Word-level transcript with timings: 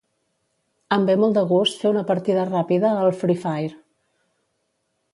Em 0.95 1.05
ve 1.09 1.15
molt 1.25 1.37
de 1.39 1.43
gust 1.51 1.83
fer 1.85 1.93
una 1.95 2.05
partida 2.13 2.49
ràpida 2.49 2.97
al 3.05 3.13
"Free 3.23 3.41
fire". 3.47 3.81